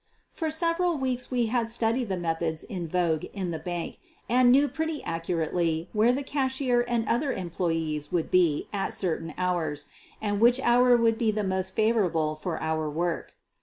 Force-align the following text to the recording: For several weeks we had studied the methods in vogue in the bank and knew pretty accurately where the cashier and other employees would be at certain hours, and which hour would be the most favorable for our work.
For 0.31 0.49
several 0.49 0.97
weeks 0.97 1.29
we 1.29 1.45
had 1.45 1.69
studied 1.69 2.09
the 2.09 2.17
methods 2.17 2.63
in 2.63 2.87
vogue 2.87 3.25
in 3.33 3.51
the 3.51 3.59
bank 3.59 3.99
and 4.27 4.51
knew 4.51 4.67
pretty 4.67 5.03
accurately 5.03 5.89
where 5.93 6.11
the 6.11 6.23
cashier 6.23 6.83
and 6.87 7.07
other 7.07 7.31
employees 7.31 8.11
would 8.11 8.31
be 8.31 8.67
at 8.73 8.95
certain 8.95 9.31
hours, 9.37 9.89
and 10.19 10.41
which 10.41 10.59
hour 10.61 10.97
would 10.97 11.19
be 11.19 11.29
the 11.29 11.43
most 11.43 11.75
favorable 11.75 12.33
for 12.33 12.59
our 12.63 12.89
work. 12.89 13.33